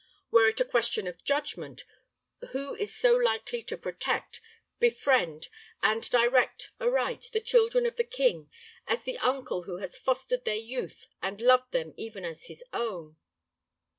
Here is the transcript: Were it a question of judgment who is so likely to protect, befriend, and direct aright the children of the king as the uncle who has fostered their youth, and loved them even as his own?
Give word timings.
Were 0.31 0.47
it 0.47 0.59
a 0.59 0.65
question 0.65 1.05
of 1.05 1.23
judgment 1.23 1.85
who 2.53 2.73
is 2.73 2.91
so 2.91 3.15
likely 3.15 3.61
to 3.65 3.77
protect, 3.77 4.41
befriend, 4.79 5.47
and 5.83 6.09
direct 6.09 6.71
aright 6.81 7.29
the 7.31 7.39
children 7.39 7.85
of 7.85 7.97
the 7.97 8.03
king 8.03 8.49
as 8.87 9.03
the 9.03 9.19
uncle 9.19 9.61
who 9.65 9.77
has 9.77 9.99
fostered 9.99 10.43
their 10.43 10.55
youth, 10.55 11.05
and 11.21 11.39
loved 11.39 11.71
them 11.71 11.93
even 11.97 12.25
as 12.25 12.45
his 12.47 12.63
own? 12.73 13.17